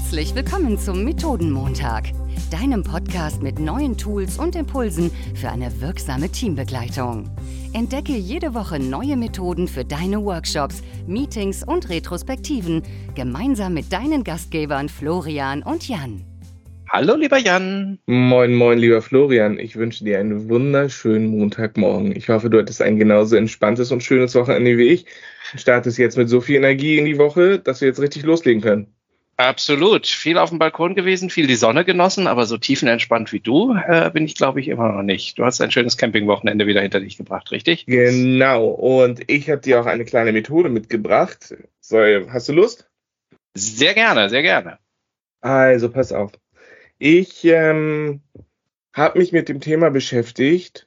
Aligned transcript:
Herzlich 0.00 0.34
willkommen 0.34 0.78
zum 0.78 1.04
Methodenmontag, 1.04 2.04
deinem 2.50 2.82
Podcast 2.82 3.42
mit 3.42 3.60
neuen 3.60 3.96
Tools 3.96 4.38
und 4.38 4.56
Impulsen 4.56 5.10
für 5.36 5.50
eine 5.50 5.80
wirksame 5.80 6.30
Teambegleitung. 6.30 7.30
Entdecke 7.74 8.14
jede 8.14 8.54
Woche 8.54 8.80
neue 8.80 9.16
Methoden 9.16 9.68
für 9.68 9.84
deine 9.84 10.24
Workshops, 10.24 10.82
Meetings 11.06 11.62
und 11.62 11.90
Retrospektiven 11.90 12.82
gemeinsam 13.14 13.74
mit 13.74 13.92
deinen 13.92 14.24
Gastgebern 14.24 14.88
Florian 14.88 15.62
und 15.62 15.86
Jan. 15.86 16.24
Hallo, 16.88 17.14
lieber 17.14 17.38
Jan. 17.38 18.00
Moin, 18.06 18.54
moin, 18.54 18.78
lieber 18.78 19.02
Florian. 19.02 19.60
Ich 19.60 19.76
wünsche 19.76 20.02
dir 20.02 20.18
einen 20.18 20.48
wunderschönen 20.48 21.26
Montagmorgen. 21.28 22.16
Ich 22.16 22.28
hoffe, 22.30 22.50
du 22.50 22.58
hattest 22.58 22.82
ein 22.82 22.98
genauso 22.98 23.36
entspanntes 23.36 23.92
und 23.92 24.02
schönes 24.02 24.34
Wochenende 24.34 24.76
wie 24.76 24.88
ich. 24.88 25.06
Startest 25.54 25.98
jetzt 25.98 26.16
mit 26.16 26.28
so 26.28 26.40
viel 26.40 26.56
Energie 26.56 26.98
in 26.98 27.04
die 27.04 27.18
Woche, 27.18 27.60
dass 27.60 27.80
wir 27.80 27.86
jetzt 27.86 28.00
richtig 28.00 28.24
loslegen 28.24 28.62
können. 28.62 28.92
Absolut. 29.40 30.06
Viel 30.06 30.36
auf 30.36 30.50
dem 30.50 30.58
Balkon 30.58 30.94
gewesen, 30.94 31.30
viel 31.30 31.46
die 31.46 31.54
Sonne 31.54 31.86
genossen, 31.86 32.26
aber 32.26 32.44
so 32.44 32.58
tiefenentspannt 32.58 33.32
wie 33.32 33.40
du 33.40 33.74
äh, 33.74 34.10
bin 34.10 34.26
ich, 34.26 34.34
glaube 34.34 34.60
ich, 34.60 34.68
immer 34.68 34.92
noch 34.92 35.02
nicht. 35.02 35.38
Du 35.38 35.46
hast 35.46 35.62
ein 35.62 35.70
schönes 35.70 35.96
Campingwochenende 35.96 36.66
wieder 36.66 36.82
hinter 36.82 37.00
dich 37.00 37.16
gebracht, 37.16 37.50
richtig? 37.50 37.86
Genau. 37.86 38.66
Und 38.66 39.22
ich 39.30 39.48
habe 39.48 39.62
dir 39.62 39.80
auch 39.80 39.86
eine 39.86 40.04
kleine 40.04 40.32
Methode 40.32 40.68
mitgebracht. 40.68 41.54
So, 41.80 41.96
hast 42.28 42.50
du 42.50 42.52
Lust? 42.52 42.90
Sehr 43.54 43.94
gerne, 43.94 44.28
sehr 44.28 44.42
gerne. 44.42 44.78
Also, 45.40 45.88
pass 45.88 46.12
auf. 46.12 46.32
Ich 46.98 47.42
ähm, 47.46 48.20
habe 48.92 49.18
mich 49.18 49.32
mit 49.32 49.48
dem 49.48 49.60
Thema 49.62 49.90
beschäftigt. 49.90 50.86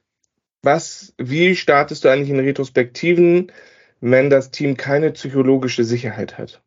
Was, 0.62 1.12
wie 1.18 1.56
startest 1.56 2.04
du 2.04 2.08
eigentlich 2.08 2.30
in 2.30 2.38
Retrospektiven, 2.38 3.50
wenn 4.00 4.30
das 4.30 4.52
Team 4.52 4.76
keine 4.76 5.10
psychologische 5.10 5.82
Sicherheit 5.82 6.38
hat? 6.38 6.63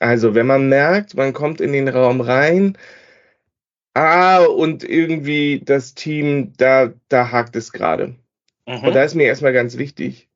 Also, 0.00 0.34
wenn 0.34 0.46
man 0.46 0.68
merkt, 0.68 1.14
man 1.14 1.32
kommt 1.32 1.60
in 1.60 1.72
den 1.72 1.88
Raum 1.88 2.20
rein, 2.20 2.76
ah, 3.94 4.44
und 4.44 4.84
irgendwie 4.84 5.60
das 5.64 5.94
Team, 5.94 6.52
da, 6.58 6.92
da 7.08 7.30
hakt 7.32 7.56
es 7.56 7.72
gerade. 7.72 8.16
Mhm. 8.66 8.84
Und 8.84 8.94
da 8.94 9.02
ist 9.02 9.14
mir 9.14 9.24
erstmal 9.24 9.54
ganz 9.54 9.78
wichtig, 9.78 10.28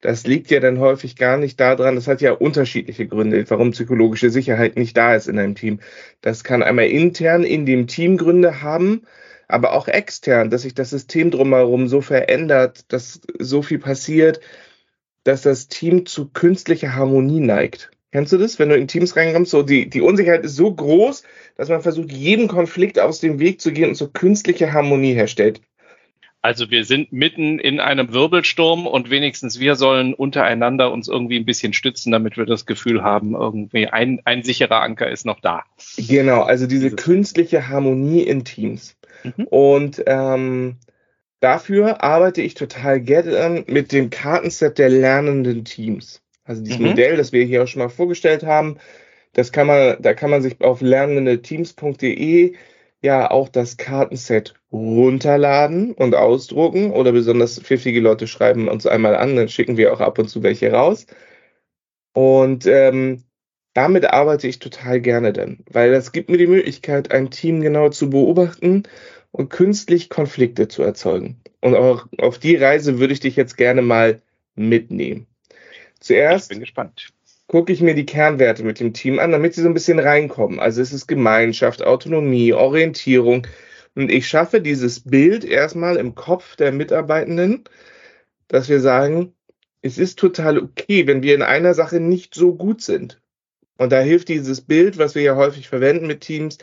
das 0.00 0.26
liegt 0.26 0.50
ja 0.50 0.60
dann 0.60 0.78
häufig 0.78 1.16
gar 1.16 1.36
nicht 1.36 1.58
daran, 1.58 1.94
das 1.94 2.06
hat 2.06 2.20
ja 2.20 2.32
unterschiedliche 2.32 3.06
Gründe, 3.06 3.48
warum 3.48 3.70
psychologische 3.70 4.30
Sicherheit 4.30 4.76
nicht 4.76 4.96
da 4.96 5.14
ist 5.14 5.26
in 5.26 5.38
einem 5.38 5.54
Team. 5.54 5.80
Das 6.20 6.44
kann 6.44 6.62
einmal 6.62 6.86
intern 6.86 7.44
in 7.44 7.64
dem 7.64 7.86
Team 7.86 8.16
Gründe 8.16 8.62
haben, 8.62 9.02
aber 9.48 9.72
auch 9.72 9.88
extern, 9.88 10.50
dass 10.50 10.62
sich 10.62 10.74
das 10.74 10.90
System 10.90 11.30
drumherum 11.30 11.88
so 11.88 12.00
verändert, 12.00 12.92
dass 12.92 13.20
so 13.38 13.62
viel 13.62 13.78
passiert, 13.78 14.40
dass 15.24 15.42
das 15.42 15.68
Team 15.68 16.06
zu 16.06 16.28
künstlicher 16.28 16.94
Harmonie 16.94 17.40
neigt. 17.40 17.90
Kennst 18.12 18.32
du 18.32 18.38
das, 18.38 18.58
wenn 18.58 18.68
du 18.68 18.76
in 18.76 18.88
Teams 18.88 19.16
reinkommst? 19.16 19.50
So 19.50 19.62
die, 19.62 19.90
die 19.90 20.00
Unsicherheit 20.00 20.44
ist 20.44 20.56
so 20.56 20.72
groß, 20.72 21.22
dass 21.56 21.68
man 21.68 21.82
versucht, 21.82 22.12
jedem 22.12 22.48
Konflikt 22.48 22.98
aus 22.98 23.20
dem 23.20 23.38
Weg 23.38 23.60
zu 23.60 23.72
gehen 23.72 23.88
und 23.88 23.94
so 23.94 24.08
künstliche 24.08 24.72
Harmonie 24.72 25.14
herstellt. 25.14 25.60
Also 26.46 26.70
wir 26.70 26.84
sind 26.84 27.12
mitten 27.12 27.58
in 27.58 27.80
einem 27.80 28.12
Wirbelsturm 28.12 28.86
und 28.86 29.10
wenigstens 29.10 29.58
wir 29.58 29.74
sollen 29.74 30.14
untereinander 30.14 30.92
uns 30.92 31.08
irgendwie 31.08 31.40
ein 31.40 31.44
bisschen 31.44 31.72
stützen, 31.72 32.12
damit 32.12 32.36
wir 32.36 32.46
das 32.46 32.66
Gefühl 32.66 33.02
haben, 33.02 33.34
irgendwie 33.34 33.88
ein, 33.88 34.20
ein 34.24 34.44
sicherer 34.44 34.80
Anker 34.80 35.10
ist 35.10 35.26
noch 35.26 35.40
da. 35.40 35.64
Genau, 35.96 36.42
also 36.42 36.68
diese 36.68 36.92
künstliche 36.92 37.68
Harmonie 37.68 38.22
in 38.22 38.44
Teams. 38.44 38.96
Mhm. 39.24 39.44
Und 39.46 40.04
ähm, 40.06 40.76
dafür 41.40 42.04
arbeite 42.04 42.42
ich 42.42 42.54
total 42.54 43.00
gerne 43.00 43.64
mit 43.66 43.90
dem 43.90 44.10
Kartenset 44.10 44.78
der 44.78 44.90
lernenden 44.90 45.64
Teams. 45.64 46.22
Also 46.46 46.62
dieses 46.62 46.78
mhm. 46.78 46.88
Modell, 46.88 47.16
das 47.16 47.32
wir 47.32 47.44
hier 47.44 47.62
auch 47.62 47.66
schon 47.66 47.82
mal 47.82 47.88
vorgestellt 47.88 48.44
haben, 48.44 48.78
das 49.32 49.52
kann 49.52 49.66
man, 49.66 49.96
da 50.00 50.14
kann 50.14 50.30
man 50.30 50.42
sich 50.42 50.60
auf 50.62 50.80
lernendeteams.de 50.80 52.54
ja 53.02 53.30
auch 53.30 53.48
das 53.48 53.76
Kartenset 53.76 54.54
runterladen 54.72 55.92
und 55.92 56.14
ausdrucken 56.14 56.90
oder 56.92 57.12
besonders 57.12 57.60
pfiffige 57.60 58.00
Leute 58.00 58.26
schreiben 58.26 58.68
uns 58.68 58.86
einmal 58.86 59.16
an, 59.16 59.36
dann 59.36 59.48
schicken 59.48 59.76
wir 59.76 59.92
auch 59.92 60.00
ab 60.00 60.18
und 60.18 60.28
zu 60.28 60.42
welche 60.42 60.72
raus. 60.72 61.06
Und 62.14 62.66
ähm, 62.66 63.24
damit 63.74 64.06
arbeite 64.06 64.48
ich 64.48 64.58
total 64.58 65.00
gerne 65.02 65.34
dann, 65.34 65.58
weil 65.70 65.92
das 65.92 66.12
gibt 66.12 66.30
mir 66.30 66.38
die 66.38 66.46
Möglichkeit, 66.46 67.12
ein 67.12 67.30
Team 67.30 67.60
genau 67.60 67.90
zu 67.90 68.08
beobachten 68.08 68.84
und 69.32 69.50
künstlich 69.50 70.08
Konflikte 70.08 70.66
zu 70.66 70.82
erzeugen. 70.82 71.42
Und 71.60 71.74
auch 71.74 72.06
auf 72.18 72.38
die 72.38 72.56
Reise 72.56 72.98
würde 72.98 73.12
ich 73.12 73.20
dich 73.20 73.36
jetzt 73.36 73.58
gerne 73.58 73.82
mal 73.82 74.22
mitnehmen. 74.54 75.26
Zuerst 76.00 76.46
ich 76.46 76.56
bin 76.56 76.60
gespannt. 76.60 77.12
gucke 77.46 77.72
ich 77.72 77.80
mir 77.80 77.94
die 77.94 78.06
Kernwerte 78.06 78.64
mit 78.64 78.80
dem 78.80 78.92
Team 78.92 79.18
an, 79.18 79.32
damit 79.32 79.54
sie 79.54 79.62
so 79.62 79.68
ein 79.68 79.74
bisschen 79.74 79.98
reinkommen. 79.98 80.60
Also 80.60 80.82
es 80.82 80.92
ist 80.92 81.06
Gemeinschaft, 81.06 81.82
Autonomie, 81.82 82.52
Orientierung. 82.52 83.46
Und 83.94 84.10
ich 84.10 84.28
schaffe 84.28 84.60
dieses 84.60 85.00
Bild 85.00 85.44
erstmal 85.44 85.96
im 85.96 86.14
Kopf 86.14 86.56
der 86.56 86.72
Mitarbeitenden, 86.72 87.64
dass 88.48 88.68
wir 88.68 88.80
sagen, 88.80 89.34
es 89.82 89.98
ist 89.98 90.18
total 90.18 90.58
okay, 90.58 91.06
wenn 91.06 91.22
wir 91.22 91.34
in 91.34 91.42
einer 91.42 91.74
Sache 91.74 92.00
nicht 92.00 92.34
so 92.34 92.54
gut 92.54 92.82
sind. 92.82 93.20
Und 93.78 93.92
da 93.92 94.00
hilft 94.00 94.28
dieses 94.28 94.60
Bild, 94.60 94.98
was 94.98 95.14
wir 95.14 95.22
ja 95.22 95.36
häufig 95.36 95.68
verwenden 95.68 96.06
mit 96.06 96.22
Teams, 96.22 96.58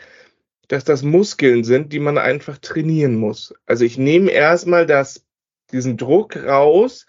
dass 0.67 0.83
das 0.83 1.03
Muskeln 1.03 1.63
sind, 1.63 1.93
die 1.93 1.99
man 1.99 2.17
einfach 2.17 2.57
trainieren 2.57 3.15
muss. 3.15 3.53
Also 3.65 3.85
ich 3.85 3.97
nehme 3.97 4.31
erstmal 4.31 4.85
das, 4.85 5.25
diesen 5.71 5.97
Druck 5.97 6.35
raus, 6.35 7.05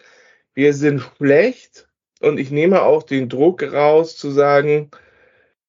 wir 0.53 0.73
sind 0.73 1.01
schlecht 1.17 1.84
und 2.25 2.39
ich 2.39 2.51
nehme 2.51 2.81
auch 2.81 3.03
den 3.03 3.29
Druck 3.29 3.61
raus 3.61 4.17
zu 4.17 4.31
sagen, 4.31 4.89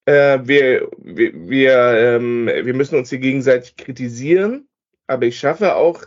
äh, 0.07 0.39
wir, 0.43 0.89
wir, 0.97 1.33
wir, 1.35 1.77
ähm, 1.99 2.47
wir 2.47 2.75
müssen 2.75 2.97
uns 2.97 3.11
hier 3.11 3.19
gegenseitig 3.19 3.77
kritisieren, 3.77 4.67
aber 5.07 5.27
ich 5.27 5.39
schaffe 5.39 5.77
auch 5.77 6.05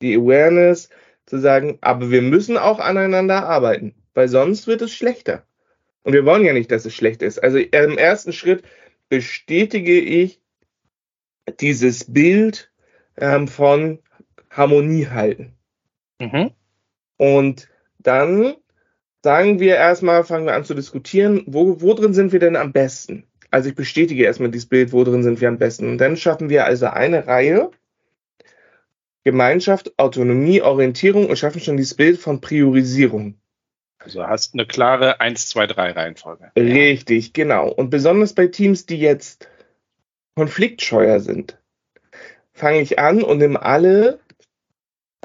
die 0.00 0.16
Awareness 0.16 0.88
zu 1.26 1.38
sagen, 1.38 1.78
aber 1.80 2.10
wir 2.10 2.22
müssen 2.22 2.56
auch 2.56 2.78
aneinander 2.78 3.48
arbeiten, 3.48 3.94
weil 4.14 4.28
sonst 4.28 4.66
wird 4.66 4.82
es 4.82 4.92
schlechter. 4.92 5.44
Und 6.04 6.12
wir 6.12 6.24
wollen 6.24 6.44
ja 6.44 6.52
nicht, 6.52 6.70
dass 6.70 6.84
es 6.84 6.94
schlecht 6.94 7.22
ist. 7.22 7.42
Also 7.42 7.58
im 7.58 7.98
ersten 7.98 8.32
Schritt 8.32 8.62
bestätige 9.08 10.00
ich 10.00 10.40
dieses 11.60 12.12
Bild 12.12 12.72
ähm, 13.16 13.48
von 13.48 13.98
Harmonie 14.50 15.08
halten. 15.08 15.54
Mhm. 16.20 16.50
Und 17.16 17.68
dann 17.98 18.54
sagen 19.22 19.60
wir 19.60 19.76
erstmal, 19.76 20.24
fangen 20.24 20.46
wir 20.46 20.54
an 20.54 20.64
zu 20.64 20.74
diskutieren, 20.74 21.44
wo, 21.46 21.80
wo 21.80 21.94
drin 21.94 22.14
sind 22.14 22.32
wir 22.32 22.40
denn 22.40 22.56
am 22.56 22.72
besten? 22.72 23.24
Also 23.50 23.68
ich 23.68 23.74
bestätige 23.74 24.24
erstmal 24.24 24.50
dieses 24.50 24.68
Bild, 24.68 24.92
wo 24.92 25.04
drin 25.04 25.22
sind 25.22 25.40
wir 25.40 25.48
am 25.48 25.58
besten. 25.58 25.88
Und 25.88 25.98
dann 25.98 26.16
schaffen 26.16 26.48
wir 26.48 26.64
also 26.64 26.86
eine 26.86 27.26
Reihe 27.26 27.70
Gemeinschaft, 29.24 29.96
Autonomie, 29.98 30.62
Orientierung 30.62 31.28
und 31.28 31.38
schaffen 31.38 31.60
schon 31.60 31.76
dieses 31.76 31.94
Bild 31.94 32.18
von 32.18 32.40
Priorisierung. 32.40 33.38
Also 33.98 34.26
hast 34.26 34.54
eine 34.54 34.66
klare 34.66 35.20
1, 35.20 35.48
2, 35.50 35.68
3 35.68 35.92
Reihenfolge. 35.92 36.50
Richtig, 36.56 37.32
genau. 37.32 37.68
Und 37.68 37.90
besonders 37.90 38.32
bei 38.32 38.48
Teams, 38.48 38.84
die 38.86 38.98
jetzt 38.98 39.48
konfliktscheuer 40.34 41.20
sind, 41.20 41.58
fange 42.52 42.80
ich 42.80 42.98
an 42.98 43.22
und 43.22 43.38
nehme 43.38 43.62
alle 43.62 44.18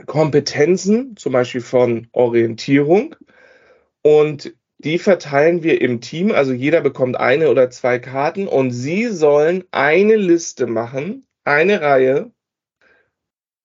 Kompetenzen, 0.05 1.17
zum 1.17 1.33
Beispiel 1.33 1.61
von 1.61 2.07
Orientierung, 2.11 3.15
und 4.01 4.53
die 4.79 4.99
verteilen 4.99 5.63
wir 5.63 5.81
im 5.81 6.01
Team. 6.01 6.31
Also 6.31 6.53
jeder 6.53 6.81
bekommt 6.81 7.17
eine 7.17 7.49
oder 7.49 7.69
zwei 7.69 7.99
Karten 7.99 8.47
und 8.47 8.71
sie 8.71 9.07
sollen 9.07 9.63
eine 9.71 10.15
Liste 10.15 10.67
machen, 10.67 11.25
eine 11.43 11.81
Reihe. 11.81 12.31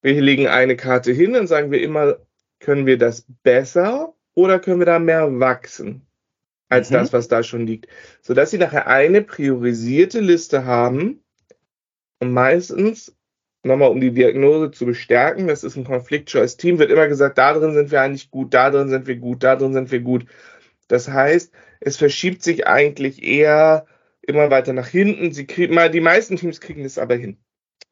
Wir 0.01 0.19
legen 0.21 0.47
eine 0.47 0.75
Karte 0.75 1.11
hin 1.11 1.35
und 1.35 1.47
sagen 1.47 1.71
wir 1.71 1.81
immer, 1.81 2.17
können 2.59 2.85
wir 2.85 2.97
das 2.97 3.25
besser 3.43 4.13
oder 4.33 4.59
können 4.59 4.79
wir 4.79 4.85
da 4.85 4.99
mehr 4.99 5.39
wachsen 5.39 6.05
als 6.69 6.89
mhm. 6.89 6.95
das, 6.95 7.13
was 7.13 7.27
da 7.27 7.43
schon 7.43 7.67
liegt. 7.67 7.87
Sodass 8.21 8.51
sie 8.51 8.57
nachher 8.57 8.87
eine 8.87 9.21
priorisierte 9.21 10.19
Liste 10.19 10.65
haben 10.65 11.23
und 12.19 12.31
meistens 12.31 13.15
nochmal 13.63 13.89
um 13.89 14.01
die 14.01 14.11
Diagnose 14.11 14.71
zu 14.71 14.85
bestärken, 14.85 15.47
das 15.47 15.63
ist 15.63 15.77
ein 15.77 15.85
konfliktscheues 15.85 16.57
Team, 16.57 16.79
wird 16.79 16.91
immer 16.91 17.07
gesagt, 17.07 17.37
da 17.37 17.53
drin 17.53 17.73
sind 17.73 17.91
wir 17.91 18.01
eigentlich 18.01 18.29
gut, 18.29 18.53
da 18.53 18.69
drin 18.69 18.89
sind 18.89 19.07
wir 19.07 19.15
gut, 19.15 19.43
da 19.43 19.55
drin 19.55 19.73
sind 19.73 19.91
wir 19.91 20.01
gut. 20.01 20.25
Das 20.87 21.07
heißt, 21.07 21.53
es 21.79 21.97
verschiebt 21.97 22.43
sich 22.43 22.67
eigentlich 22.67 23.23
eher 23.23 23.85
immer 24.21 24.49
weiter 24.51 24.73
nach 24.73 24.87
hinten. 24.87 25.33
Sie 25.33 25.47
kriegen 25.47 25.73
mal, 25.73 25.89
die 25.89 26.01
meisten 26.01 26.35
Teams 26.35 26.61
kriegen 26.61 26.83
das 26.83 26.97
aber 26.97 27.15
hin. 27.15 27.37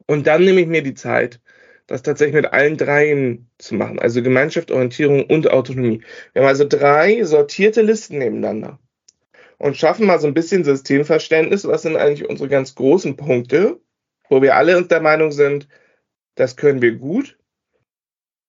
Und 0.08 0.28
dann 0.28 0.44
nehme 0.44 0.62
ich 0.62 0.68
mir 0.68 0.84
die 0.84 0.94
Zeit, 0.94 1.40
das 1.88 2.04
tatsächlich 2.04 2.36
mit 2.36 2.54
allen 2.54 2.78
dreien 2.78 3.50
zu 3.58 3.76
machen. 3.76 4.00
Also 4.00 4.22
Gemeinschaft, 4.22 4.72
Orientierung 4.72 5.26
und 5.26 5.50
Autonomie. 5.52 6.02
Wir 6.34 6.42
haben 6.42 6.50
also 6.50 6.66
drei 6.68 7.24
sortierte 7.24 7.82
Listen 7.82 8.18
nebeneinander 8.18 8.80
und 9.58 9.78
schaffen 9.78 10.06
mal 10.06 10.20
so 10.20 10.28
ein 10.28 10.34
bisschen 10.34 10.64
Systemverständnis. 10.64 11.66
Was 11.68 11.84
sind 11.84 11.96
eigentlich 11.96 12.28
unsere 12.28 12.50
ganz 12.50 12.76
großen 12.76 13.16
Punkte? 13.16 13.80
Wo 14.32 14.42
wir 14.42 14.56
alle 14.56 14.78
uns 14.78 14.88
der 14.88 15.02
Meinung 15.02 15.32
sind, 15.34 15.68
das 16.36 16.56
können 16.56 16.82
wir 16.82 16.94
gut. 16.96 17.38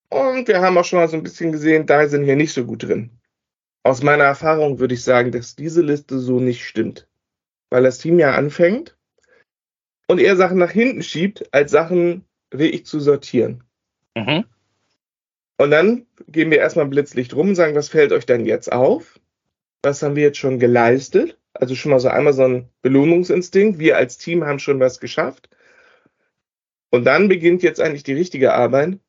Und 0.09 0.47
wir 0.47 0.61
haben 0.61 0.77
auch 0.77 0.85
schon 0.85 0.99
mal 0.99 1.09
so 1.09 1.17
ein 1.17 1.23
bisschen 1.23 1.51
gesehen, 1.51 1.85
da 1.85 2.07
sind 2.07 2.25
wir 2.25 2.37
nicht 2.37 2.53
so 2.53 2.65
gut 2.65 2.83
drin. 2.83 3.11
Aus 3.83 4.01
meiner 4.01 4.23
Erfahrung 4.23 4.79
würde 4.79 4.93
ich 4.93 5.03
sagen, 5.03 5.33
dass 5.33 5.57
diese 5.57 5.81
Liste 5.81 6.19
so 6.19 6.39
nicht 6.39 6.65
stimmt. 6.65 7.09
Weil 7.69 7.83
das 7.83 7.97
Team 7.97 8.17
ja 8.17 8.33
anfängt 8.33 8.95
und 10.07 10.19
eher 10.19 10.37
Sachen 10.37 10.57
nach 10.57 10.71
hinten 10.71 11.03
schiebt, 11.03 11.53
als 11.53 11.71
Sachen 11.71 12.23
wirklich 12.49 12.85
zu 12.85 13.01
sortieren. 13.01 13.65
Mhm. 14.15 14.45
Und 15.57 15.71
dann 15.71 16.05
gehen 16.29 16.49
wir 16.49 16.59
erstmal 16.59 16.85
Blitzlicht 16.85 17.35
rum 17.35 17.49
und 17.49 17.55
sagen, 17.55 17.75
was 17.75 17.89
fällt 17.89 18.13
euch 18.13 18.25
denn 18.25 18.45
jetzt 18.45 18.71
auf? 18.71 19.19
Was 19.81 20.01
haben 20.01 20.15
wir 20.15 20.23
jetzt 20.23 20.37
schon 20.37 20.59
geleistet? 20.59 21.37
Also 21.53 21.75
schon 21.75 21.91
mal 21.91 21.99
so 21.99 22.07
einmal 22.07 22.33
so 22.33 22.45
ein 22.45 22.69
Belohnungsinstinkt. 22.83 23.79
Wir 23.79 23.97
als 23.97 24.17
Team 24.17 24.45
haben 24.45 24.59
schon 24.59 24.79
was 24.79 25.01
geschafft. 25.01 25.49
Und 26.93 27.05
dann 27.05 27.27
beginnt 27.27 27.63
jetzt 27.63 27.81
eigentlich 27.81 28.03
die 28.03 28.13
richtige 28.13 28.53
Arbeit, 28.53 28.99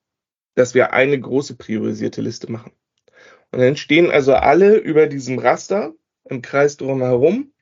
dass 0.54 0.74
wir 0.74 0.94
eine 0.94 1.20
große 1.20 1.56
priorisierte 1.56 2.22
Liste 2.22 2.50
machen. 2.50 2.72
Und 3.52 3.60
dann 3.60 3.76
stehen 3.76 4.10
also 4.10 4.32
alle 4.32 4.78
über 4.78 5.06
diesem 5.06 5.38
Raster 5.38 5.92
im 6.24 6.40
Kreis 6.40 6.78
drumherum 6.78 7.52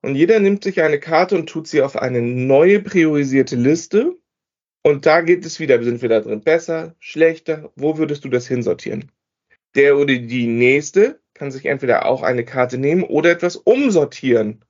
und 0.00 0.14
jeder 0.14 0.38
nimmt 0.38 0.62
sich 0.62 0.80
eine 0.80 1.00
Karte 1.00 1.34
und 1.34 1.48
tut 1.48 1.66
sie 1.66 1.82
auf 1.82 1.96
eine 1.96 2.22
neue 2.22 2.78
priorisierte 2.78 3.56
Liste. 3.56 4.16
Und 4.84 5.06
da 5.06 5.22
geht 5.22 5.44
es 5.44 5.58
wieder, 5.58 5.82
sind 5.82 6.02
wir 6.02 6.08
da 6.08 6.20
drin 6.20 6.42
besser, 6.42 6.94
schlechter, 7.00 7.72
wo 7.74 7.98
würdest 7.98 8.24
du 8.24 8.28
das 8.28 8.46
hinsortieren? 8.46 9.10
Der 9.74 9.98
oder 9.98 10.14
die 10.14 10.46
nächste 10.46 11.20
kann 11.32 11.50
sich 11.50 11.66
entweder 11.66 12.06
auch 12.06 12.22
eine 12.22 12.44
Karte 12.44 12.78
nehmen 12.78 13.02
oder 13.02 13.32
etwas 13.32 13.56
umsortieren, 13.56 14.64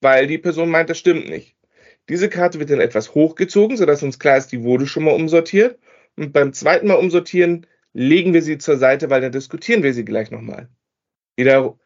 weil 0.00 0.26
die 0.26 0.38
Person 0.38 0.70
meint, 0.70 0.88
das 0.88 0.98
stimmt 0.98 1.28
nicht. 1.28 1.57
Diese 2.08 2.28
Karte 2.28 2.58
wird 2.58 2.70
dann 2.70 2.80
etwas 2.80 3.14
hochgezogen, 3.14 3.76
sodass 3.76 4.02
uns 4.02 4.18
klar 4.18 4.38
ist, 4.38 4.52
die 4.52 4.62
wurde 4.62 4.86
schon 4.86 5.04
mal 5.04 5.14
umsortiert. 5.14 5.78
Und 6.16 6.32
beim 6.32 6.52
zweiten 6.52 6.88
Mal 6.88 6.94
umsortieren 6.94 7.66
legen 7.92 8.34
wir 8.34 8.42
sie 8.42 8.58
zur 8.58 8.76
Seite, 8.76 9.10
weil 9.10 9.20
dann 9.20 9.32
diskutieren 9.32 9.82
wir 9.82 9.92
sie 9.92 10.04
gleich 10.04 10.30
nochmal. 10.30 10.68
Wieder 11.36 11.78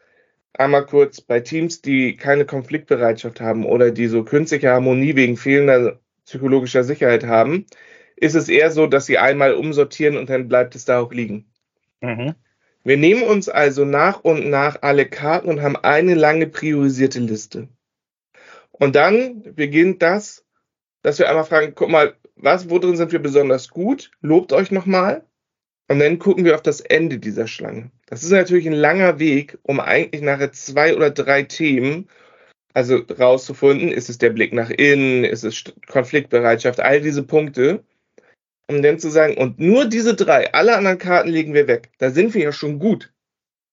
einmal 0.54 0.86
kurz 0.86 1.20
bei 1.20 1.40
Teams, 1.40 1.82
die 1.82 2.16
keine 2.16 2.44
Konfliktbereitschaft 2.44 3.40
haben 3.40 3.64
oder 3.64 3.90
die 3.90 4.06
so 4.06 4.24
künstliche 4.24 4.70
Harmonie 4.70 5.16
wegen 5.16 5.36
fehlender 5.36 6.00
psychologischer 6.24 6.84
Sicherheit 6.84 7.24
haben, 7.24 7.66
ist 8.16 8.34
es 8.34 8.48
eher 8.48 8.70
so, 8.70 8.86
dass 8.86 9.06
sie 9.06 9.18
einmal 9.18 9.54
umsortieren 9.54 10.16
und 10.16 10.30
dann 10.30 10.48
bleibt 10.48 10.74
es 10.74 10.84
da 10.84 11.00
auch 11.00 11.12
liegen. 11.12 11.50
Mhm. 12.00 12.34
Wir 12.84 12.96
nehmen 12.96 13.22
uns 13.22 13.48
also 13.48 13.84
nach 13.84 14.20
und 14.20 14.48
nach 14.48 14.82
alle 14.82 15.06
Karten 15.06 15.48
und 15.48 15.62
haben 15.62 15.76
eine 15.76 16.14
lange 16.14 16.46
priorisierte 16.46 17.20
Liste. 17.20 17.68
Und 18.72 18.96
dann 18.96 19.54
beginnt 19.54 20.02
das, 20.02 20.44
dass 21.02 21.18
wir 21.18 21.28
einmal 21.28 21.44
fragen, 21.44 21.74
guck 21.74 21.90
mal, 21.90 22.14
was, 22.36 22.70
wo 22.70 22.78
drin 22.78 22.96
sind 22.96 23.12
wir 23.12 23.20
besonders 23.20 23.68
gut? 23.68 24.10
Lobt 24.20 24.52
euch 24.52 24.70
nochmal. 24.70 25.24
Und 25.88 25.98
dann 25.98 26.18
gucken 26.18 26.44
wir 26.44 26.54
auf 26.54 26.62
das 26.62 26.80
Ende 26.80 27.18
dieser 27.18 27.46
Schlange. 27.46 27.90
Das 28.06 28.22
ist 28.22 28.30
natürlich 28.30 28.66
ein 28.66 28.72
langer 28.72 29.18
Weg, 29.18 29.58
um 29.62 29.80
eigentlich 29.80 30.22
nachher 30.22 30.52
zwei 30.52 30.96
oder 30.96 31.10
drei 31.10 31.42
Themen, 31.42 32.08
also 32.72 32.96
rauszufinden, 32.96 33.90
ist 33.90 34.08
es 34.08 34.18
der 34.18 34.30
Blick 34.30 34.54
nach 34.54 34.70
innen, 34.70 35.24
ist 35.24 35.44
es 35.44 35.64
Konfliktbereitschaft, 35.88 36.80
all 36.80 37.00
diese 37.00 37.22
Punkte, 37.22 37.84
um 38.68 38.82
dann 38.82 38.98
zu 38.98 39.10
sagen, 39.10 39.36
und 39.36 39.58
nur 39.60 39.84
diese 39.84 40.14
drei, 40.14 40.52
alle 40.54 40.76
anderen 40.76 40.98
Karten 40.98 41.28
legen 41.28 41.52
wir 41.52 41.68
weg. 41.68 41.90
Da 41.98 42.10
sind 42.10 42.32
wir 42.32 42.42
ja 42.42 42.52
schon 42.52 42.78
gut. 42.78 43.12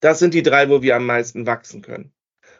Das 0.01 0.19
sind 0.19 0.33
die 0.33 0.43
drei, 0.43 0.69
wo 0.69 0.81
wir 0.81 0.95
am 0.95 1.05
meisten 1.05 1.45
wachsen 1.45 1.81
können. 1.81 2.11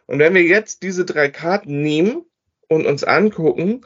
Und 0.06 0.20
wenn 0.20 0.34
wir 0.34 0.44
jetzt 0.44 0.84
diese 0.84 1.06
drei 1.06 1.30
Karten 1.30 1.82
nehmen 1.82 2.26
und 2.70 2.86
uns 2.86 3.04
angucken, 3.04 3.82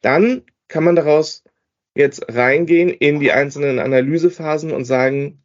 dann 0.00 0.42
kann 0.68 0.84
man 0.84 0.96
daraus 0.96 1.44
jetzt 1.94 2.34
reingehen 2.34 2.88
in 2.90 3.20
die 3.20 3.32
einzelnen 3.32 3.78
Analysephasen 3.78 4.72
und 4.72 4.84
sagen, 4.84 5.42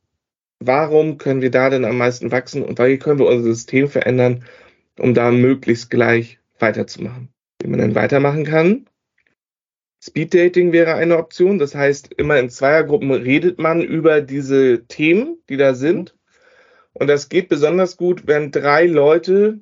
warum 0.60 1.18
können 1.18 1.42
wir 1.42 1.52
da 1.52 1.70
denn 1.70 1.86
am 1.86 1.98
meisten 1.98 2.32
wachsen 2.32 2.64
und 2.64 2.80
wie 2.80 2.98
können 2.98 3.20
wir 3.20 3.28
unser 3.28 3.44
System 3.44 3.90
verändern, 3.90 4.44
um 4.98 5.14
da 5.14 5.32
möglichst 5.32 5.92
gleich 5.92 6.40
weiterzumachen. 6.60 7.30
Wie 7.62 7.70
man 7.70 7.80
dann 7.80 7.96
weitermachen 7.96 8.46
kann. 8.46 8.88
Speed 10.04 10.34
Dating 10.34 10.72
wäre 10.72 10.96
eine 10.96 11.18
Option. 11.18 11.60
Das 11.60 11.76
heißt, 11.76 12.14
immer 12.14 12.40
in 12.40 12.50
Zweiergruppen 12.50 13.12
redet 13.12 13.60
man 13.60 13.82
über 13.82 14.22
diese 14.22 14.86
Themen, 14.88 15.38
die 15.50 15.58
da 15.58 15.74
sind. 15.74 16.16
Und 16.94 17.08
das 17.08 17.30
geht 17.30 17.50
besonders 17.50 17.98
gut, 17.98 18.26
wenn 18.26 18.52
drei 18.52 18.86
Leute 18.86 19.60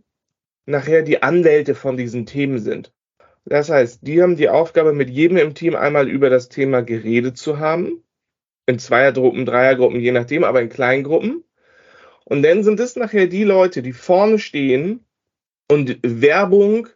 nachher 0.66 1.02
die 1.02 1.22
Anwälte 1.22 1.76
von 1.76 1.98
diesen 1.98 2.26
Themen 2.26 2.60
sind. 2.60 2.94
Das 3.46 3.70
heißt, 3.70 4.00
die 4.02 4.22
haben 4.22 4.36
die 4.36 4.50
Aufgabe, 4.50 4.92
mit 4.92 5.10
jedem 5.10 5.38
im 5.38 5.54
Team 5.54 5.76
einmal 5.76 6.10
über 6.10 6.30
das 6.30 6.50
Thema 6.50 6.82
geredet 6.82 7.38
zu 7.38 7.60
haben. 7.60 8.04
In 8.66 8.80
Zweiergruppen, 8.80 9.46
Dreiergruppen, 9.46 10.00
je 10.00 10.12
nachdem, 10.12 10.44
aber 10.44 10.62
in 10.62 10.70
Kleingruppen. 10.70 11.44
Und 12.24 12.42
dann 12.42 12.64
sind 12.64 12.80
es 12.80 12.96
nachher 12.96 13.28
die 13.28 13.44
Leute, 13.44 13.84
die 13.84 13.94
vorne 13.94 14.40
stehen 14.40 15.06
und 15.70 16.00
Werbung 16.02 16.88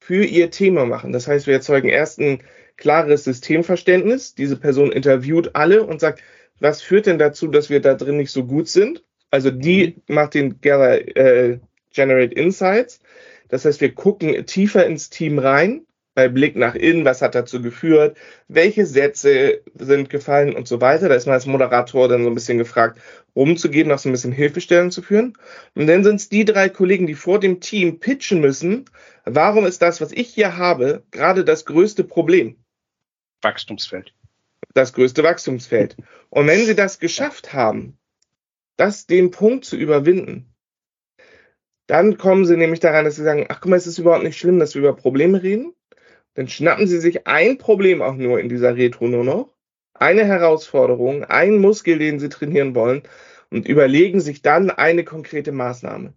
für 0.00 0.24
ihr 0.24 0.50
Thema 0.50 0.84
machen. 0.86 1.12
Das 1.12 1.28
heißt, 1.28 1.46
wir 1.46 1.54
erzeugen 1.54 1.88
erst 1.88 2.18
ein 2.18 2.42
klares 2.76 3.24
Systemverständnis. 3.24 4.34
Diese 4.34 4.56
Person 4.56 4.90
interviewt 4.90 5.54
alle 5.54 5.84
und 5.84 6.00
sagt, 6.00 6.22
was 6.58 6.82
führt 6.82 7.06
denn 7.06 7.18
dazu, 7.18 7.46
dass 7.46 7.70
wir 7.70 7.80
da 7.80 7.94
drin 7.94 8.16
nicht 8.16 8.30
so 8.32 8.44
gut 8.44 8.68
sind? 8.68 9.04
Also 9.30 9.50
die 9.50 9.96
mhm. 10.06 10.14
macht 10.14 10.34
den 10.34 10.60
Gather, 10.60 11.16
äh, 11.16 11.58
Generate 11.92 12.34
Insights. 12.34 13.00
Das 13.48 13.64
heißt, 13.64 13.80
wir 13.80 13.94
gucken 13.94 14.46
tiefer 14.46 14.86
ins 14.86 15.10
Team 15.10 15.38
rein, 15.38 15.86
bei 16.16 16.28
Blick 16.28 16.56
nach 16.56 16.74
innen, 16.74 17.04
was 17.04 17.20
hat 17.20 17.34
dazu 17.34 17.60
geführt, 17.60 18.16
welche 18.48 18.86
Sätze 18.86 19.60
sind 19.74 20.08
gefallen 20.08 20.56
und 20.56 20.66
so 20.66 20.80
weiter. 20.80 21.10
Da 21.10 21.14
ist 21.14 21.26
man 21.26 21.34
als 21.34 21.44
Moderator 21.44 22.08
dann 22.08 22.24
so 22.24 22.30
ein 22.30 22.34
bisschen 22.34 22.56
gefragt, 22.56 22.98
rumzugehen, 23.36 23.88
noch 23.88 23.98
so 23.98 24.08
ein 24.08 24.12
bisschen 24.12 24.32
Hilfestellung 24.32 24.90
zu 24.90 25.02
führen. 25.02 25.34
Und 25.74 25.86
dann 25.86 26.02
sind 26.04 26.16
es 26.16 26.30
die 26.30 26.46
drei 26.46 26.70
Kollegen, 26.70 27.06
die 27.06 27.14
vor 27.14 27.38
dem 27.38 27.60
Team 27.60 28.00
pitchen 28.00 28.40
müssen, 28.40 28.86
warum 29.26 29.66
ist 29.66 29.82
das, 29.82 30.00
was 30.00 30.10
ich 30.10 30.28
hier 30.28 30.56
habe, 30.56 31.04
gerade 31.10 31.44
das 31.44 31.66
größte 31.66 32.02
Problem? 32.02 32.56
Wachstumsfeld. 33.42 34.14
Das 34.72 34.94
größte 34.94 35.22
Wachstumsfeld. 35.22 35.96
Und 36.30 36.46
wenn 36.46 36.64
sie 36.64 36.74
das 36.74 36.98
geschafft 36.98 37.52
haben, 37.52 37.98
das 38.78 39.06
den 39.06 39.30
Punkt 39.30 39.66
zu 39.66 39.76
überwinden, 39.76 40.50
dann 41.86 42.18
kommen 42.18 42.44
sie 42.44 42.56
nämlich 42.56 42.80
daran, 42.80 43.04
dass 43.04 43.16
sie 43.16 43.22
sagen, 43.22 43.46
ach 43.48 43.60
guck 43.60 43.70
mal, 43.70 43.76
es 43.76 43.86
ist 43.86 43.98
überhaupt 43.98 44.24
nicht 44.24 44.38
schlimm, 44.38 44.58
dass 44.58 44.74
wir 44.74 44.80
über 44.80 44.96
Probleme 44.96 45.42
reden. 45.42 45.72
Dann 46.34 46.48
schnappen 46.48 46.86
sie 46.86 46.98
sich 46.98 47.26
ein 47.26 47.58
Problem 47.58 48.02
auch 48.02 48.14
nur 48.14 48.40
in 48.40 48.48
dieser 48.48 48.76
Retro 48.76 49.06
nur 49.06 49.24
noch, 49.24 49.50
eine 49.94 50.24
Herausforderung, 50.24 51.24
einen 51.24 51.60
Muskel, 51.60 51.98
den 51.98 52.18
sie 52.18 52.28
trainieren 52.28 52.74
wollen 52.74 53.02
und 53.50 53.68
überlegen 53.68 54.20
sich 54.20 54.42
dann 54.42 54.70
eine 54.70 55.04
konkrete 55.04 55.52
Maßnahme. 55.52 56.12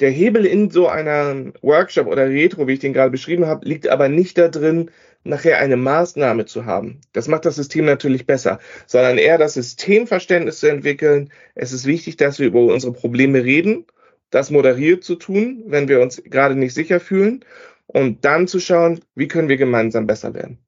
Der 0.00 0.10
Hebel 0.10 0.46
in 0.46 0.70
so 0.70 0.86
einer 0.86 1.52
Workshop 1.60 2.06
oder 2.06 2.28
Retro, 2.28 2.68
wie 2.68 2.74
ich 2.74 2.78
den 2.78 2.92
gerade 2.92 3.10
beschrieben 3.10 3.46
habe, 3.46 3.66
liegt 3.66 3.88
aber 3.88 4.08
nicht 4.08 4.38
da 4.38 4.46
drin, 4.46 4.92
nachher 5.24 5.58
eine 5.58 5.76
Maßnahme 5.76 6.44
zu 6.44 6.66
haben. 6.66 7.00
Das 7.12 7.26
macht 7.26 7.44
das 7.44 7.56
System 7.56 7.84
natürlich 7.84 8.24
besser, 8.24 8.60
sondern 8.86 9.18
eher 9.18 9.38
das 9.38 9.54
Systemverständnis 9.54 10.60
zu 10.60 10.68
entwickeln. 10.68 11.32
Es 11.56 11.72
ist 11.72 11.86
wichtig, 11.86 12.16
dass 12.16 12.38
wir 12.38 12.46
über 12.46 12.60
unsere 12.60 12.92
Probleme 12.92 13.42
reden 13.42 13.86
das 14.30 14.50
moderiert 14.50 15.04
zu 15.04 15.14
tun, 15.14 15.62
wenn 15.66 15.88
wir 15.88 16.00
uns 16.00 16.22
gerade 16.24 16.54
nicht 16.54 16.74
sicher 16.74 17.00
fühlen 17.00 17.44
und 17.86 18.24
dann 18.24 18.48
zu 18.48 18.60
schauen, 18.60 19.00
wie 19.14 19.28
können 19.28 19.48
wir 19.48 19.56
gemeinsam 19.56 20.06
besser 20.06 20.34
werden. 20.34 20.58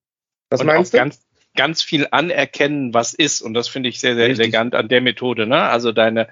Was 0.49 0.61
und 0.61 0.67
meinst 0.67 0.95
du? 0.95 0.99
Ganz, 0.99 1.21
ganz 1.55 1.83
viel 1.83 2.09
anerkennen, 2.11 2.95
was 2.95 3.15
ist 3.15 3.43
und 3.43 3.55
das 3.55 3.69
finde 3.69 3.89
ich 3.89 4.01
sehr, 4.01 4.15
sehr 4.15 4.29
Richtig. 4.29 4.45
elegant 4.45 4.75
an 4.75 4.89
der 4.89 5.01
Methode. 5.01 5.47
Ne? 5.47 5.61
Also 5.63 5.93
deine 5.93 6.29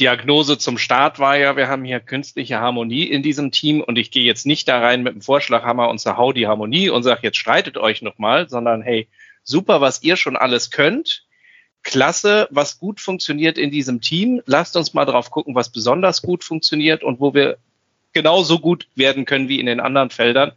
Diagnose 0.00 0.58
zum 0.58 0.76
Start 0.76 1.20
war 1.20 1.36
ja, 1.36 1.56
wir 1.56 1.68
haben 1.68 1.84
hier 1.84 2.00
künstliche 2.00 2.58
Harmonie 2.58 3.04
in 3.04 3.22
diesem 3.22 3.52
Team 3.52 3.80
und 3.80 3.96
ich 3.96 4.10
gehe 4.10 4.24
jetzt 4.24 4.44
nicht 4.44 4.66
da 4.66 4.80
rein 4.80 5.02
mit 5.02 5.14
dem 5.14 5.20
Vorschlaghammer 5.20 5.88
und 5.88 5.98
zerhau 5.98 6.32
die 6.32 6.48
Harmonie 6.48 6.88
und 6.88 7.04
sage, 7.04 7.20
jetzt 7.22 7.38
streitet 7.38 7.76
euch 7.76 8.02
nochmal, 8.02 8.48
sondern 8.48 8.82
hey, 8.82 9.08
super, 9.44 9.80
was 9.80 10.02
ihr 10.02 10.16
schon 10.16 10.36
alles 10.36 10.70
könnt 10.70 11.24
klasse, 11.84 12.48
was 12.50 12.78
gut 12.78 13.00
funktioniert 13.00 13.58
in 13.58 13.70
diesem 13.70 14.00
Team. 14.00 14.42
Lasst 14.46 14.76
uns 14.76 14.94
mal 14.94 15.04
drauf 15.04 15.30
gucken, 15.30 15.54
was 15.54 15.70
besonders 15.70 16.22
gut 16.22 16.42
funktioniert 16.42 17.04
und 17.04 17.20
wo 17.20 17.34
wir 17.34 17.58
genauso 18.12 18.58
gut 18.58 18.88
werden 18.94 19.26
können 19.26 19.48
wie 19.48 19.60
in 19.60 19.66
den 19.66 19.80
anderen 19.80 20.10
Feldern. 20.10 20.52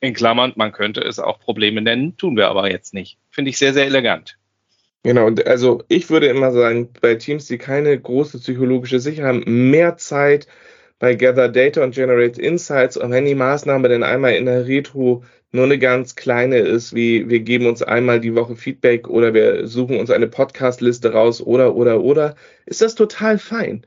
In 0.00 0.12
Klammern, 0.12 0.52
man 0.56 0.72
könnte 0.72 1.00
es 1.00 1.18
auch 1.18 1.38
Probleme 1.38 1.80
nennen, 1.80 2.16
tun 2.16 2.36
wir 2.36 2.48
aber 2.48 2.70
jetzt 2.70 2.92
nicht. 2.92 3.16
Finde 3.30 3.50
ich 3.50 3.58
sehr, 3.58 3.72
sehr 3.72 3.86
elegant. 3.86 4.36
Genau, 5.02 5.26
und 5.26 5.46
also 5.46 5.84
ich 5.88 6.10
würde 6.10 6.26
immer 6.26 6.50
sagen, 6.50 6.88
bei 7.00 7.14
Teams, 7.14 7.46
die 7.46 7.58
keine 7.58 7.98
große 7.98 8.38
psychologische 8.38 9.00
Sicherheit 9.00 9.34
haben, 9.34 9.70
mehr 9.70 9.96
Zeit 9.96 10.46
bei 11.04 11.16
Gather 11.16 11.50
Data 11.50 11.84
und 11.84 11.94
Generate 11.94 12.40
Insights 12.40 12.96
und 12.96 13.10
wenn 13.10 13.26
die 13.26 13.34
Maßnahme 13.34 13.90
dann 13.90 14.02
einmal 14.02 14.36
in 14.36 14.46
der 14.46 14.66
Retro 14.66 15.22
nur 15.52 15.64
eine 15.64 15.78
ganz 15.78 16.16
kleine 16.16 16.60
ist, 16.60 16.94
wie 16.94 17.28
wir 17.28 17.40
geben 17.40 17.66
uns 17.66 17.82
einmal 17.82 18.20
die 18.20 18.34
Woche 18.34 18.56
Feedback 18.56 19.06
oder 19.06 19.34
wir 19.34 19.66
suchen 19.66 19.98
uns 20.00 20.10
eine 20.10 20.28
Podcast-Liste 20.28 21.12
raus 21.12 21.42
oder, 21.42 21.76
oder, 21.76 22.00
oder, 22.00 22.36
ist 22.64 22.80
das 22.80 22.94
total 22.94 23.36
fein. 23.36 23.86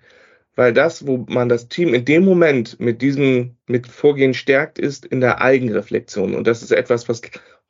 Weil 0.55 0.73
das, 0.73 1.07
wo 1.07 1.25
man 1.27 1.49
das 1.49 1.69
Team 1.69 1.95
in 1.95 2.05
dem 2.05 2.23
Moment 2.23 2.79
mit 2.79 3.01
diesem, 3.01 3.55
mit 3.65 3.87
Vorgehen 3.87 4.35
stärkt, 4.35 4.77
ist 4.77 5.03
in 5.03 5.19
der 5.19 5.41
Eigenreflexion. 5.41 6.35
Und 6.35 6.45
das 6.45 6.61
ist 6.61 6.71
etwas, 6.71 7.09
was 7.09 7.23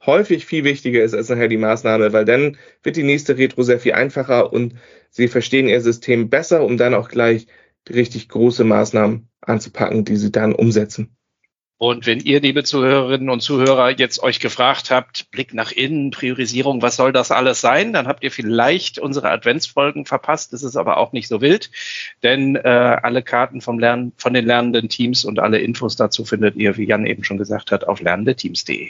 häufig 0.06 0.46
viel 0.46 0.66
wichtiger 0.66 1.02
ist 1.04 1.14
als 1.14 1.30
nachher 1.30 1.48
die 1.48 1.56
Maßnahme, 1.56 2.12
weil 2.12 2.26
dann 2.26 2.58
wird 2.84 2.98
die 2.98 3.04
nächste 3.04 3.38
Retro 3.38 3.64
sehr 3.64 3.80
viel 3.80 3.94
einfacher 3.94 4.52
und 4.52 4.74
sie 5.10 5.30
verstehen 5.30 5.70
ihr 5.70 5.80
System 5.80 6.30
besser, 6.30 6.66
um 6.66 6.76
dann 6.76 6.94
auch 6.94 7.08
gleich 7.08 7.48
richtig 7.90 8.30
große 8.30 8.64
Maßnahmen 8.64 9.30
anzupacken, 9.42 10.06
die 10.06 10.18
sie 10.18 10.32
dann 10.32 10.54
umsetzen. 10.54 11.18
Und 11.80 12.08
wenn 12.08 12.20
ihr, 12.20 12.42
liebe 12.42 12.64
Zuhörerinnen 12.64 13.30
und 13.30 13.42
Zuhörer, 13.42 13.92
jetzt 13.92 14.24
euch 14.24 14.40
gefragt 14.40 14.90
habt, 14.90 15.30
Blick 15.30 15.54
nach 15.54 15.72
innen, 15.72 16.10
Priorisierung, 16.10 16.82
was 16.82 16.96
soll 16.96 17.12
das 17.12 17.30
alles 17.30 17.62
sein, 17.62 17.94
dann 17.94 18.08
habt 18.08 18.24
ihr 18.24 18.32
vielleicht 18.32 18.98
unsere 18.98 19.30
Adventsfolgen 19.30 20.08
verpasst. 20.08 20.54
Das 20.54 20.64
ist 20.64 20.76
aber 20.76 20.98
auch 20.98 21.12
nicht 21.12 21.28
so 21.28 21.40
wild, 21.40 21.70
denn 22.24 22.56
äh, 22.56 22.62
alle 22.68 23.22
Karten 23.22 23.62
vom 23.62 23.78
Lernen, 23.78 24.12
von 24.18 24.34
den 24.34 24.46
lernenden 24.46 24.90
Teams 24.90 25.24
und 25.24 25.38
alle 25.38 25.60
Infos 25.60 25.96
dazu 25.96 26.26
findet 26.26 26.56
ihr, 26.56 26.78
wie 26.78 26.88
Jan 26.88 27.06
eben 27.06 27.24
schon 27.24 27.38
gesagt 27.38 27.72
hat, 27.72 27.88
auf 27.88 28.02
lernendeteams.de. 28.02 28.90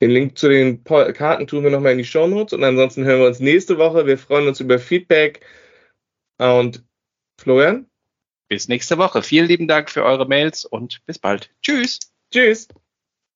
Den 0.00 0.10
Link 0.10 0.38
zu 0.38 0.48
den 0.48 0.82
Karten 0.82 1.46
tun 1.46 1.62
wir 1.62 1.70
nochmal 1.70 1.92
in 1.92 1.98
die 1.98 2.04
Show 2.04 2.26
Notes 2.26 2.52
und 2.52 2.64
ansonsten 2.64 3.04
hören 3.04 3.20
wir 3.20 3.26
uns 3.28 3.38
nächste 3.38 3.78
Woche. 3.78 4.06
Wir 4.06 4.18
freuen 4.18 4.48
uns 4.48 4.58
über 4.58 4.80
Feedback 4.80 5.40
und 6.38 6.84
Florian? 7.40 7.86
Bis 8.48 8.68
nächste 8.68 8.98
Woche. 8.98 9.22
Vielen 9.22 9.46
lieben 9.46 9.68
Dank 9.68 9.90
für 9.90 10.04
eure 10.04 10.26
Mails 10.26 10.64
und 10.64 11.04
bis 11.06 11.18
bald. 11.18 11.50
Tschüss. 11.62 11.98
Tschüss. 12.32 12.68